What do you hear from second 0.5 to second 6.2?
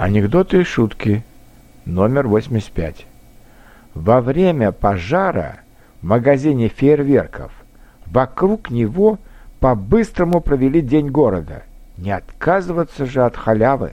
и шутки. Номер 85. Во время пожара в